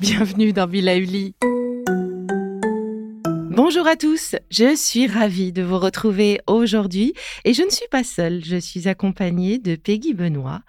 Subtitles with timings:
[0.00, 0.94] Bienvenue dans Villa.
[3.50, 8.02] Bonjour à tous, je suis ravie de vous retrouver aujourd'hui et je ne suis pas
[8.04, 10.62] seule, je suis accompagnée de Peggy Benoît.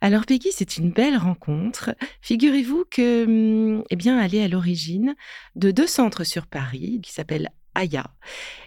[0.00, 1.94] Alors Peggy, c'est une belle rencontre.
[2.20, 5.14] Figurez-vous que, hum, eh bien, elle est à l'origine
[5.56, 8.06] de deux centres sur Paris qui s'appellent Aya.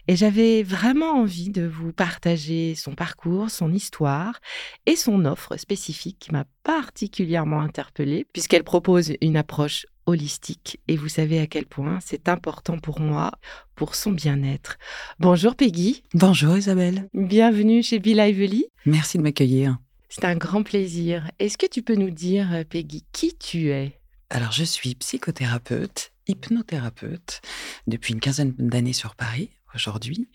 [0.07, 4.39] Et j'avais vraiment envie de vous partager son parcours, son histoire
[4.85, 11.09] et son offre spécifique qui m'a particulièrement interpellée puisqu'elle propose une approche holistique et vous
[11.09, 13.31] savez à quel point c'est important pour moi,
[13.75, 14.77] pour son bien-être.
[15.19, 16.03] Bonjour Peggy.
[16.13, 17.09] Bonjour Isabelle.
[17.13, 18.67] Bienvenue chez Be Lively.
[18.85, 19.77] Merci de m'accueillir.
[20.09, 21.29] C'est un grand plaisir.
[21.39, 23.99] Est-ce que tu peux nous dire, Peggy, qui tu es?
[24.29, 27.41] Alors je suis psychothérapeute, hypnothérapeute
[27.87, 30.29] depuis une quinzaine d'années sur Paris aujourd'hui.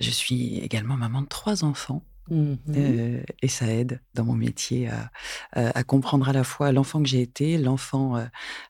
[0.00, 4.88] Je suis également maman de trois enfants Mmh euh, et ça aide dans mon métier
[5.52, 8.24] à, comprendre à la fois l'enfant que j'ai été, l'enfant, euh,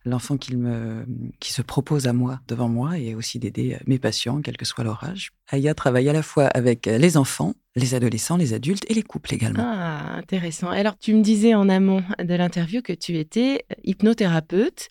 [0.04, 1.06] l'enfant qui, me,
[1.40, 4.64] qui se propose à moi devant moi, et aussi d'aider euh, mes patients, quel que
[4.64, 5.32] soit leur âge.
[5.48, 9.32] Aya travaille à la fois avec les enfants, les adolescents, les adultes et les couples
[9.32, 9.62] également.
[9.64, 10.68] Ah, intéressant.
[10.68, 14.88] Alors, tu me disais en amont de l'interview que tu étais hypnothérapeute,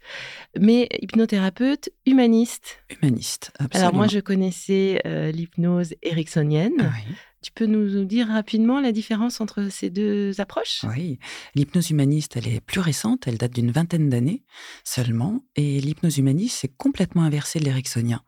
[0.59, 2.83] mais hypnothérapeute humaniste.
[2.89, 3.89] Humaniste, absolument.
[3.89, 5.01] Alors, moi, je connaissais
[5.33, 6.73] l'hypnose ericksonienne.
[6.79, 7.15] Oui.
[7.45, 10.83] Tu peux nous dire rapidement la différence entre ces deux approches?
[10.83, 11.19] Oui,
[11.53, 14.41] l'hypnose humaniste, elle est plus récente, elle date d'une vingtaine d'années
[14.83, 18.23] seulement, et l'hypnose humaniste, c'est complètement inversé de l'éricksonien.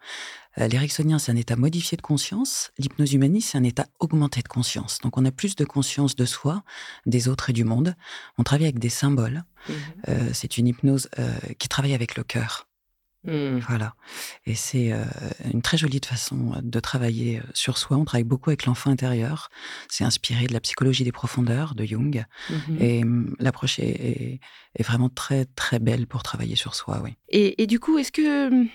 [0.60, 4.48] Euh, l'éricksonien, c'est un état modifié de conscience, l'hypnose humaniste, c'est un état augmenté de
[4.48, 5.00] conscience.
[5.00, 6.64] Donc on a plus de conscience de soi,
[7.08, 7.96] des autres et du monde.
[8.38, 9.46] On travaille avec des symboles.
[9.68, 9.74] Mmh
[10.10, 12.67] euh, c'est une hypnose euh, qui travaille avec le cœur.
[13.24, 13.60] Mmh.
[13.68, 13.96] Voilà.
[14.46, 14.94] Et c'est
[15.52, 17.98] une très jolie façon de travailler sur soi.
[17.98, 19.50] On travaille beaucoup avec l'enfant intérieur.
[19.90, 22.26] C'est inspiré de la psychologie des profondeurs de Jung.
[22.50, 24.40] Mmh et mmh, l'approche est,
[24.76, 27.16] est, vraiment très, très belle pour travailler sur soi, oui.
[27.30, 28.68] Et, et du coup, est-ce que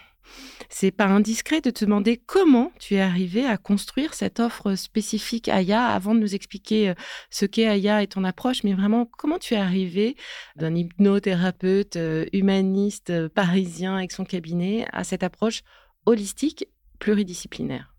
[0.69, 5.49] c'est pas indiscret de te demander comment tu es arrivé à construire cette offre spécifique
[5.49, 6.95] Aya avant de nous expliquer euh,
[7.31, 10.17] ce qu'est Aya et ton approche, mais vraiment comment tu es arrivé
[10.57, 15.63] d'un hypnothérapeute euh, humaniste euh, parisien avec son cabinet à cette approche
[16.07, 16.67] holistique
[16.99, 17.95] pluridisciplinaire?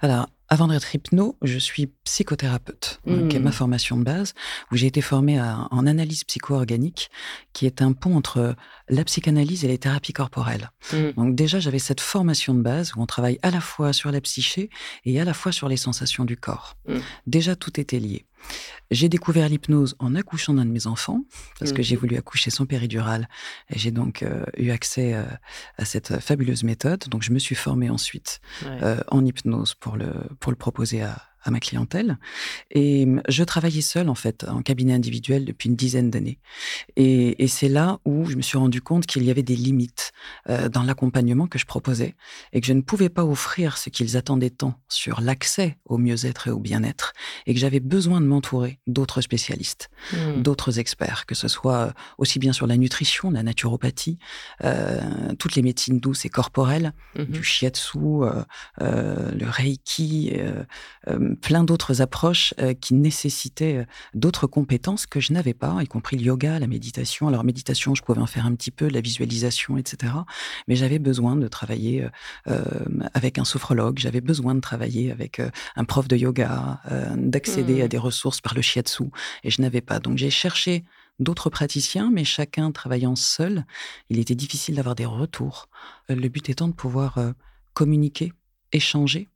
[0.00, 3.52] Alors, avant d'être hypno, je suis psychothérapeute, qui est ma mmh.
[3.52, 4.34] formation de base,
[4.72, 7.10] où j'ai été formée en analyse psycho-organique,
[7.52, 8.56] qui est un pont entre
[8.88, 10.70] la psychanalyse et les thérapies corporelles.
[10.92, 10.96] Mmh.
[11.16, 14.20] Donc déjà, j'avais cette formation de base où on travaille à la fois sur la
[14.20, 14.70] psyché
[15.04, 16.76] et à la fois sur les sensations du corps.
[16.86, 16.96] Mmh.
[17.26, 18.24] Déjà, tout était lié.
[18.90, 21.24] J'ai découvert l'hypnose en accouchant d'un de mes enfants,
[21.58, 23.28] parce que j'ai voulu accoucher sans péridurale.
[23.68, 25.24] Et j'ai donc euh, eu accès euh,
[25.76, 27.04] à cette fabuleuse méthode.
[27.08, 31.16] Donc je me suis formée ensuite euh, en hypnose pour le, pour le proposer à,
[31.42, 32.18] à ma clientèle.
[32.70, 36.38] Et je travaillais seule, en fait, en cabinet individuel depuis une dizaine d'années.
[36.96, 40.12] Et, c'est là où je me suis rendu compte qu'il y avait des limites
[40.48, 42.14] euh, dans l'accompagnement que je proposais
[42.52, 46.48] et que je ne pouvais pas offrir ce qu'ils attendaient tant sur l'accès au mieux-être
[46.48, 47.14] et au bien-être
[47.46, 50.42] et que j'avais besoin de m'entourer d'autres spécialistes, mmh.
[50.42, 54.18] d'autres experts, que ce soit aussi bien sur la nutrition, la naturopathie,
[54.62, 55.00] euh,
[55.38, 57.98] toutes les médecines douces et corporelles, mmh du shiatsu,
[58.80, 60.32] euh, le reiki,
[61.36, 63.84] plein d'autres approches euh, qui nécessitaient euh,
[64.14, 67.28] d'autres compétences que je n'avais pas, y compris le yoga, la méditation.
[67.28, 70.12] Alors méditation, je pouvais en faire un petit peu, la visualisation, etc.
[70.66, 72.06] Mais j'avais besoin de travailler
[72.48, 72.62] euh,
[73.14, 75.40] avec un sophrologue, j'avais besoin de travailler avec
[75.76, 76.80] un prof de yoga,
[77.16, 77.88] d'accéder à mmh.
[77.88, 79.04] des ressources par le shiatsu,
[79.44, 80.00] et je n'avais pas.
[80.00, 80.84] Donc j'ai cherché
[81.18, 83.64] d'autres praticiens, mais chacun travaillant seul,
[84.10, 85.68] il était difficile d'avoir des retours.
[86.08, 87.18] Le but étant de pouvoir
[87.74, 88.32] communiquer,
[88.72, 89.28] échanger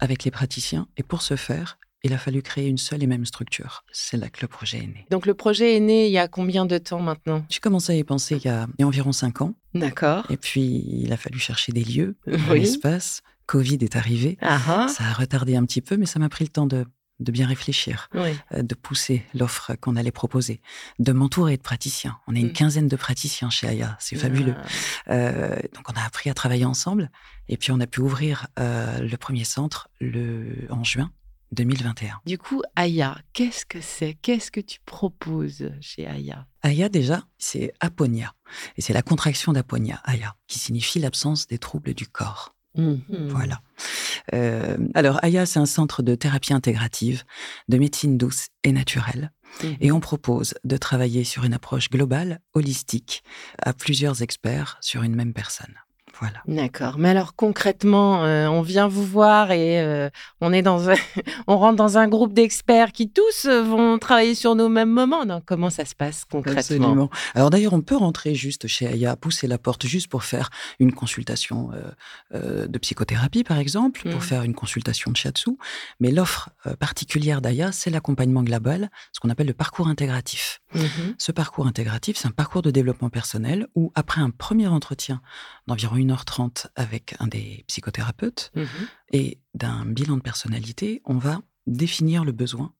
[0.00, 0.86] avec les praticiens.
[0.96, 3.82] Et pour ce faire, il a fallu créer une seule et même structure.
[3.90, 5.06] C'est là que le projet est né.
[5.10, 7.44] Donc le projet est né il y a combien de temps maintenant?
[7.48, 9.54] J'ai commencé à y penser il y a, environ cinq ans.
[9.72, 10.30] D'accord.
[10.30, 13.22] Et puis il a fallu chercher des lieux, un espace.
[13.46, 14.38] Covid est arrivé.
[14.40, 14.88] Ah ah.
[14.88, 16.86] Ça a retardé un petit peu, mais ça m'a pris le temps de,
[17.20, 18.30] de bien réfléchir, Oui.
[18.52, 20.60] euh, de pousser l'offre qu'on allait proposer,
[20.98, 22.18] de m'entourer de praticiens.
[22.26, 22.52] On est une Mm.
[22.52, 24.54] quinzaine de praticiens chez Aya, c'est fabuleux.
[25.06, 25.12] Ah.
[25.12, 27.10] Euh, donc on a appris à travailler ensemble
[27.48, 31.12] et puis on a pu ouvrir euh, le premier centre le, en juin
[31.52, 32.20] 2021.
[32.26, 34.14] Du coup, Aya, qu'est-ce que c'est?
[34.14, 36.46] Qu'est-ce que tu proposes chez Aya?
[36.62, 38.34] Aya déjà, c'est aponia
[38.76, 42.53] et c'est la contraction d'aponia, Aya, qui signifie l'absence des troubles du corps.
[42.76, 43.28] Mhm.
[43.28, 43.60] Voilà.
[44.32, 47.24] Euh, alors, Aya, c'est un centre de thérapie intégrative,
[47.68, 49.32] de médecine douce et naturelle.
[49.62, 49.76] Mhm.
[49.80, 53.22] Et on propose de travailler sur une approche globale, holistique,
[53.62, 55.74] à plusieurs experts sur une même personne.
[56.20, 56.38] Voilà.
[56.46, 56.96] D'accord.
[56.98, 60.08] Mais alors concrètement, euh, on vient vous voir et euh,
[60.40, 60.94] on est dans un,
[61.46, 65.26] on rentre dans un groupe d'experts qui tous euh, vont travailler sur nos mêmes moments.
[65.26, 66.60] Donc, comment ça se passe concrètement?
[66.60, 67.10] Absolument.
[67.34, 70.92] Alors d'ailleurs, on peut rentrer juste chez Aya, pousser la porte juste pour faire une
[70.92, 71.80] consultation euh,
[72.34, 74.20] euh, de psychothérapie, par exemple, pour Mhm.
[74.20, 75.50] faire une consultation de shiatsu.
[76.00, 80.60] Mais l'offre euh, particulière d'Aya, c'est l'accompagnement global, ce qu'on appelle le parcours intégratif.
[80.74, 81.14] Mhm.
[81.18, 85.20] Ce parcours intégratif, c'est un parcours de développement personnel où, après un premier entretien
[85.66, 88.66] d'environ 1h30 avec un des psychothérapeutes Mhm.
[89.12, 92.72] et d'un bilan de personnalité, on va définir le besoin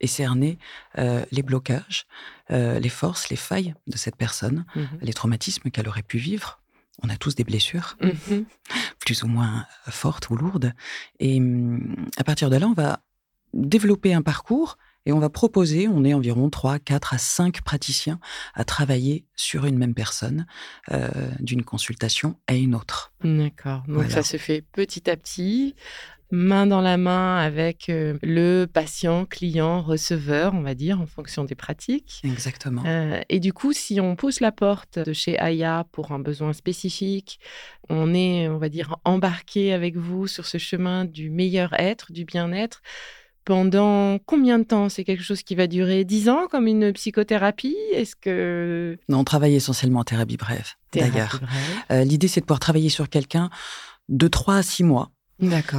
[0.00, 0.58] et cerner
[0.98, 2.06] euh, les blocages,
[2.50, 4.98] euh, les forces, les failles de cette personne, Mhm.
[5.02, 6.60] les traumatismes qu'elle aurait pu vivre.
[7.02, 8.44] On a tous des blessures, Mhm.
[8.98, 10.72] plus ou moins fortes ou lourdes.
[11.18, 13.00] Et hum, à partir de là, on va
[13.52, 18.20] développer un parcours et on va proposer, on est environ 3, 4 à 5 praticiens
[18.54, 20.46] à travailler sur une même personne,
[20.92, 21.08] euh,
[21.40, 23.12] d'une consultation à une autre.
[23.24, 23.82] D'accord.
[23.86, 24.10] Donc Voilà.
[24.10, 25.74] ça se fait petit à petit,
[26.30, 31.44] main dans la main avec euh, le patient, client, receveur, on va dire, en fonction
[31.44, 32.20] des pratiques.
[32.24, 32.82] Exactement.
[32.86, 36.52] Euh, et du coup, si on pousse la porte de chez Aya pour un besoin
[36.52, 37.40] spécifique,
[37.88, 42.24] on est, on va dire, embarqué avec vous sur ce chemin du meilleur être, du
[42.24, 42.82] bien-être.
[43.50, 44.88] Pendant combien de temps?
[44.88, 47.76] C'est quelque chose qui va durer 10 ans, comme une psychothérapie?
[47.92, 48.96] Est-ce que...
[49.08, 51.40] Non, on travaille essentiellement en thérapie brève, d'ailleurs.
[51.90, 53.50] Euh, L'idée, c'est de pouvoir travailler sur quelqu'un
[54.08, 55.10] de 3 à 6 mois.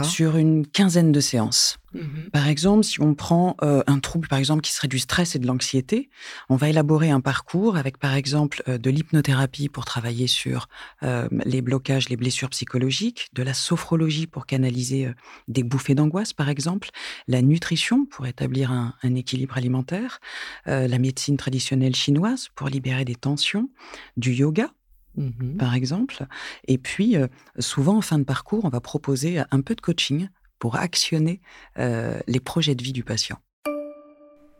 [0.03, 1.77] Sur une quinzaine de séances.
[1.93, 2.29] Mhm.
[2.31, 5.39] Par exemple, si on prend euh, un trouble, par exemple, qui serait du stress et
[5.39, 6.09] de l'anxiété,
[6.49, 10.67] on va élaborer un parcours avec, par exemple, euh, de l'hypnothérapie pour travailler sur
[11.03, 15.11] euh, les blocages, les blessures psychologiques, de la sophrologie pour canaliser
[15.47, 16.89] des bouffées d'angoisse, par exemple,
[17.27, 20.19] la nutrition pour établir un, un équilibre alimentaire,
[20.65, 23.69] la médecine traditionnelle chinoise pour libérer des tensions,
[24.17, 24.71] du yoga
[25.15, 25.57] Mhm.
[25.57, 26.25] par exemple.
[26.67, 27.27] Et puis, euh,
[27.59, 30.29] souvent, en fin de parcours, on va proposer un peu de coaching
[30.59, 31.41] pour actionner
[31.79, 33.39] euh, les projets de vie du patient.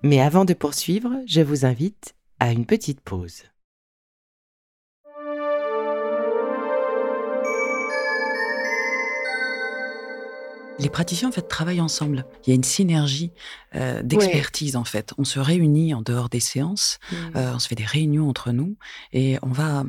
[0.04, 3.44] Mais avant de poursuivre, je vous invite à une petite pause.
[10.80, 12.26] Les praticiens, en fait, travaillent ensemble.
[12.44, 13.32] Il y a une synergie
[13.76, 15.14] euh, d'expertise, en fait.
[15.20, 16.98] On se réunit en dehors des séances,
[17.36, 18.78] euh, on se fait des réunions entre nous
[19.14, 19.84] et on va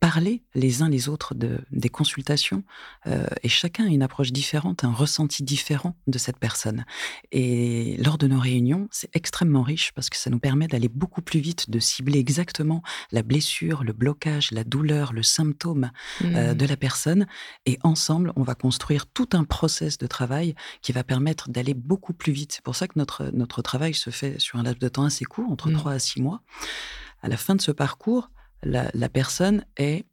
[0.00, 2.62] parler les uns les autres de, des consultations
[3.06, 6.84] euh, et chacun a une approche différente, un ressenti différent de cette personne.
[7.32, 11.22] Et lors de nos réunions, c'est extrêmement riche parce que ça nous permet d'aller beaucoup
[11.22, 12.82] plus vite, de cibler exactement
[13.12, 15.90] la blessure, le blocage, la douleur, le symptôme
[16.22, 16.54] euh, Mhm.
[16.54, 17.26] de la personne.
[17.66, 22.12] Et ensemble, on va construire tout un process de travail qui va permettre d'aller beaucoup
[22.12, 22.52] plus vite.
[22.52, 25.24] C'est pour ça que notre, notre travail se fait sur un laps de temps assez
[25.24, 25.74] court, entre Mm.
[25.74, 26.42] 3 à 6 mois.
[27.22, 28.30] À la fin de ce parcours,
[28.64, 30.04] la, la personne est,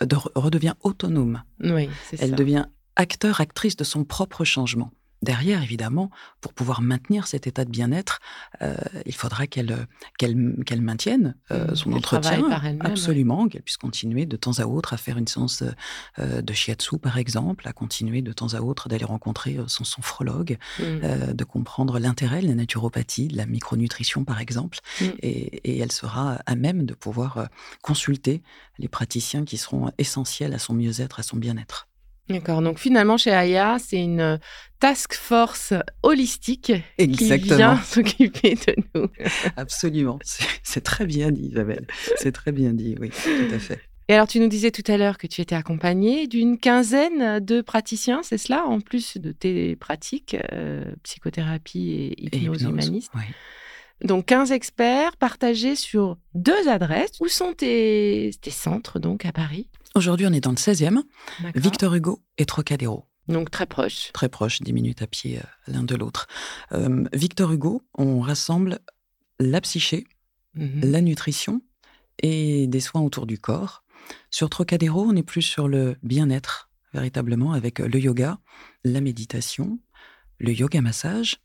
[0.00, 1.42] de- redevient autonome.
[1.60, 2.24] Oui, c'est ça.
[2.24, 2.66] Elle devient
[2.96, 4.90] acteur, actrice de son propre changement.
[5.22, 6.10] Derrière, évidemment,
[6.40, 8.18] pour pouvoir maintenir cet état de bien-être,
[8.60, 8.74] euh,
[9.06, 9.86] il faudra qu'elle
[10.18, 11.74] qu'elle qu'elle maintienne euh, Mhm.
[11.76, 12.48] son entretien.
[12.48, 15.62] par absolument, qu'elle puisse continuer de temps à autre à faire une séance
[16.18, 19.84] euh, de shiatsu, par exemple, à continuer de temps à autre d'aller rencontrer euh, son
[19.84, 21.00] sophrologue, Mhm.
[21.04, 24.78] euh, de comprendre l'intérêt de la naturopathie, de la micronutrition, par exemple.
[25.00, 25.04] Mm.
[25.22, 27.46] Et, et elle sera à même de pouvoir euh,
[27.82, 28.42] consulter
[28.78, 31.88] les praticiens qui seront essentiels à son mieux-être, à son bien-être.
[32.28, 32.62] D'accord.
[32.62, 34.36] Donc finalement, chez Aya, c'est une euh,
[34.80, 39.08] task force holistique qui vient s'occuper de nous.
[39.56, 40.18] Absolument.
[40.62, 41.86] C'est très bien dit, Isabelle.
[42.16, 43.80] C'est très bien dit, oui, tout à fait.
[44.08, 47.60] Et alors, tu nous disais tout à l'heure que tu étais accompagnée d'une quinzaine de
[47.60, 53.10] praticiens, c'est cela, en plus de tes pratiques, euh, psychothérapie et Et hypnose, humaniste.
[53.14, 53.22] oui.
[54.04, 57.18] Donc 15 experts partagés sur deux adresses.
[57.20, 59.68] Où sont tes, tes centres, donc, à Paris?
[59.94, 61.02] Aujourd'hui, on est dans le 16e,
[61.42, 61.62] D'accord.
[61.62, 63.04] Victor Hugo et Trocadéro.
[63.28, 64.10] Donc très proche.
[64.12, 66.26] Très proche, 10 minutes à pied l'un de l'autre.
[67.12, 68.80] Victor Hugo, on rassemble
[69.38, 70.06] la psyché,
[70.54, 71.62] mmh la nutrition
[72.20, 73.84] et des soins autour du corps.
[74.30, 78.38] Sur Trocadéro, on est plus sur le bien-être, véritablement, avec le yoga,
[78.84, 79.78] la méditation,
[80.38, 81.36] le yoga massage,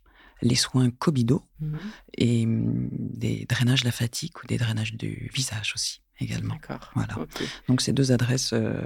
[0.42, 1.78] les soins Kobido mmh
[2.20, 6.56] et mmh, des drainages de la fatigue ou des drainages du visage aussi également.
[6.56, 6.92] D'accord.
[6.96, 7.16] Voilà.
[7.68, 8.82] Donc ces deux adresses euh,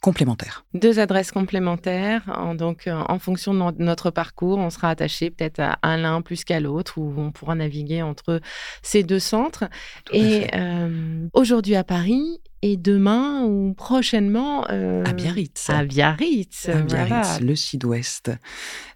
[0.00, 0.64] complémentaires.
[0.74, 2.22] Deux adresses complémentaires.
[2.34, 6.44] En, donc, euh, en fonction de notre parcours, on sera attaché peut-être à, l'un plus
[6.44, 8.40] qu'à l'autre, ou on pourra naviguer entre
[8.82, 9.64] ces deux centres.
[10.12, 15.70] et euh, aujourd'hui à Paris, et demain ou prochainement euh, à Biarritz.
[15.70, 18.30] À Biarritz, à Biarritz le sud-ouest.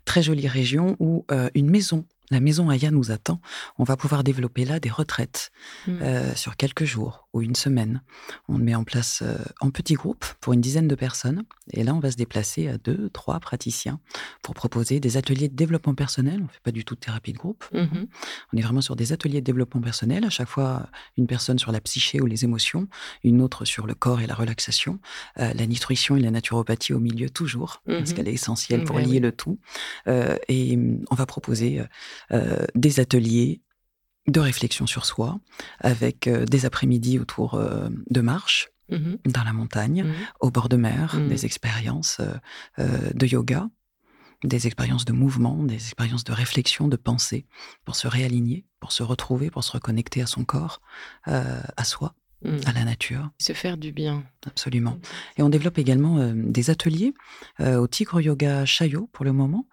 [0.04, 3.40] Très jolie région où une maison la maison Aya nous attend.
[3.78, 5.52] On va pouvoir développer là des retraites
[5.87, 5.92] mmh.
[6.02, 8.02] euh, sur quelques jours ou une semaine.
[8.48, 11.44] On met en place euh, en petits groupes pour une dizaine de personnes.
[11.72, 14.00] Et là, on va se déplacer à deux, trois praticiens
[14.42, 16.38] pour proposer des ateliers de développement personnel.
[16.40, 17.64] On ne fait pas du tout de thérapie de groupe.
[17.72, 18.06] Mmh
[18.52, 20.24] on est vraiment sur des ateliers de développement personnel.
[20.24, 22.88] À chaque fois, une personne sur la psyché ou les émotions,
[23.24, 25.00] une autre sur le corps et la relaxation,
[25.38, 28.98] euh, la nutrition et la naturopathie au milieu toujours, parce mmh qu'elle est essentielle pour
[28.98, 29.58] lier le tout.
[30.06, 30.78] et
[31.10, 31.82] on va proposer
[32.32, 33.60] euh, des ateliers
[34.26, 35.38] de réflexion sur soi,
[35.81, 40.69] avec euh, des après-midi autour euh, de marches mmh dans la montagne, mmh au bord
[40.69, 42.21] de mer, mmh des expériences
[42.78, 43.71] de yoga,
[44.43, 47.47] des expériences de mouvement, des expériences de réflexion, de pensée,
[47.87, 50.83] pour se réaligner, pour se retrouver, pour se reconnecter à son corps,
[51.25, 52.14] à soi,
[52.66, 53.31] à la nature.
[53.38, 54.23] Se faire du bien.
[54.47, 54.99] Absolument.
[55.38, 57.14] Et on développe également des ateliers
[57.59, 59.66] au Tigre Yoga Chaillot pour le moment,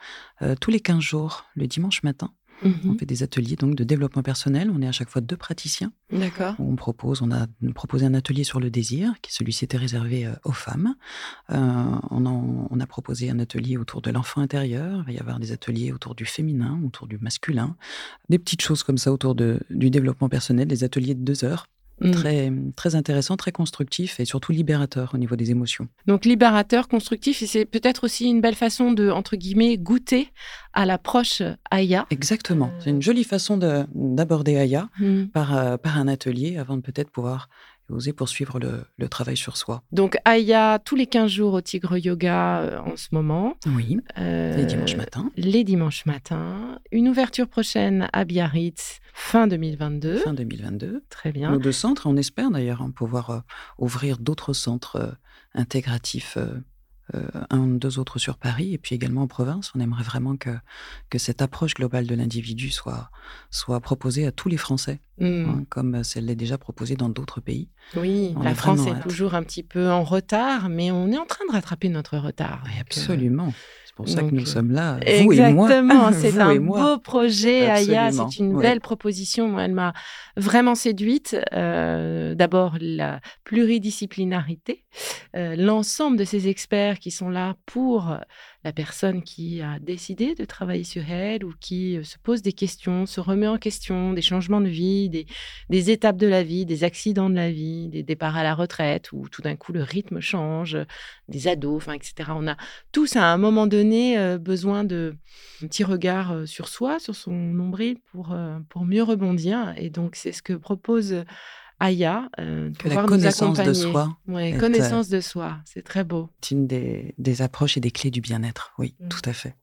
[0.62, 2.34] tous les 15 jours, le dimanche matin.
[2.64, 4.72] On mmh fait des ateliers donc de développement personnel.
[4.74, 5.92] On est à chaque fois deux praticiens.
[6.12, 6.56] D'accord.
[6.60, 10.34] On propose, on a proposé un atelier sur le désir, qui celui-ci était réservé euh,
[10.44, 10.96] aux femmes.
[11.52, 11.56] Euh,
[12.12, 15.00] on, a proposé un atelier autour de l'enfant intérieur.
[15.02, 17.76] Il va y avoir des ateliers autour du féminin, autour du masculin,
[18.30, 21.68] des petites choses comme ça autour de, du développement personnel, des ateliers de deux heures
[22.02, 22.12] Mmh.
[22.12, 25.88] Très, très intéressant, très constructif et surtout libérateur au niveau des émotions.
[26.08, 30.30] Donc libérateur, constructif, et c'est peut-être aussi une belle façon de, entre guillemets, goûter
[30.74, 32.08] à l'approche Aya.
[32.10, 32.72] Exactement.
[32.80, 33.58] C'est une jolie façon
[33.94, 35.26] d'aborder Aya mmh.
[35.26, 37.50] par, euh, par un atelier avant de peut-être pouvoir
[37.94, 39.84] oser poursuivre le, travail sur soi.
[39.92, 43.56] Donc Aya, tous les 15 jours au Tigre Yoga euh, en ce moment.
[43.66, 45.32] Oui, euh, les dimanches matins.
[45.36, 46.80] Les dimanches matins.
[46.92, 50.18] Une ouverture prochaine à Biarritz, fin 2022.
[50.18, 51.04] Fin 2022.
[51.10, 51.52] Très bien.
[51.52, 53.40] Nos deux centres, on espère d'ailleurs hein, pouvoir euh,
[53.78, 55.18] ouvrir d'autres centres
[55.54, 56.38] intégratifs
[57.14, 59.72] euh, un ou deux autres sur Paris, et puis également en province.
[59.76, 60.52] On aimerait vraiment que,
[61.10, 63.10] que cette approche globale de l'individu soit,
[63.50, 65.50] soit proposée à tous les Français, mmh.
[65.50, 67.70] hein, comme elle l'est déjà proposée dans d'autres pays.
[67.96, 71.46] Oui, la France est toujours un petit peu en retard, mais on est en train
[71.48, 72.64] de rattraper notre retard.
[72.66, 73.54] Oui, absolument.
[73.92, 75.68] C'est pour ça que nous sommes là, vous et moi.
[75.68, 79.50] Exactement, c'est un beau projet, Aya, c'est une belle proposition.
[79.50, 79.94] Moi, elle m'a
[80.38, 81.36] vraiment séduite.
[81.52, 84.86] Euh, d'abord, la pluridisciplinarité,
[85.36, 88.16] euh, l'ensemble de ces experts qui sont là pour
[88.64, 92.54] la personne qui a décidé de travailler sur elle ou qui euh, se pose des
[92.54, 96.84] questions, se remet en question, des changements de vie, des, étapes de la vie, des
[96.84, 100.20] accidents de la vie, des départs à la retraite où tout d'un coup le rythme
[100.20, 100.78] change,
[101.28, 102.32] des ados, enfin, etc.
[102.36, 102.58] On a
[102.92, 105.16] tous à un moment donné euh, besoin de
[105.64, 108.36] un petit regard euh, sur soi, sur son nombril pour,
[108.70, 109.74] pour mieux rebondir.
[109.78, 111.24] Et donc, c'est ce que propose
[111.82, 114.16] Aya, euh, que la connaissance de soi.
[114.28, 116.30] Oui, connaissance de soi, c'est très beau.
[116.40, 119.08] C'est une des, approches et des clés du bien-être, oui, mm.
[119.08, 119.56] tout à fait.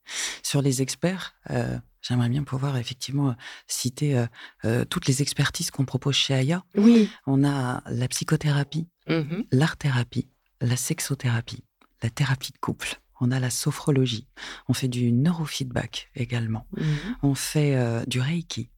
[0.42, 3.37] Sur les experts, euh, j'aimerais bien pouvoir effectivement
[3.68, 4.26] citer
[4.64, 6.64] euh, toutes les expertises qu'on propose chez Aya.
[6.76, 7.08] Oui.
[7.28, 9.46] On a la psychothérapie, mm-hmm.
[9.52, 10.28] l'art-thérapie,
[10.60, 11.62] la sexothérapie,
[12.02, 12.96] la thérapie de couple.
[13.20, 14.26] On a la sophrologie.
[14.68, 16.66] On fait du neurofeedback également.
[16.76, 17.14] Mm-hmm.
[17.22, 18.70] On fait du reiki,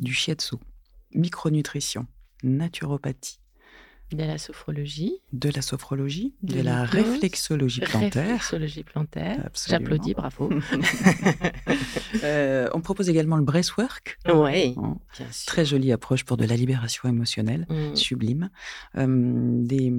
[0.00, 0.56] du shiatsu,
[1.14, 2.06] micronutrition
[2.46, 3.38] naturopathie.
[4.12, 5.20] De la sophrologie.
[5.32, 8.22] De la sophrologie, de, la réflexologie plantaire.
[8.22, 9.48] Réflexologie plantaire.
[9.66, 10.50] J'applaudis, bravo.
[12.22, 14.18] Euh, on propose également le breathwork.
[14.32, 14.74] Oui.
[15.46, 17.94] très jolie approche pour de la libération émotionnelle, mm.
[17.94, 18.48] sublime.
[18.96, 19.06] Euh,
[19.62, 19.92] des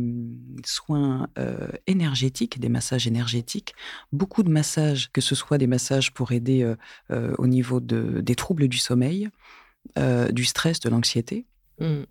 [0.65, 3.75] soins euh, énergétiques, des massages énergétiques.
[4.11, 6.73] Beaucoup de massages, que ce soit des massages pour aider
[7.09, 9.29] au niveau de, des troubles du sommeil,
[10.31, 11.45] du stress, de l'anxiété.
[11.79, 12.03] Mm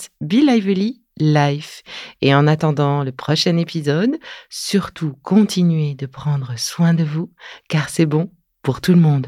[1.18, 1.84] life.
[2.22, 4.18] Et en attendant le prochain épisode,
[4.50, 7.32] surtout continuez de prendre soin de vous,
[7.70, 9.28] car c'est bon pour tout le monde.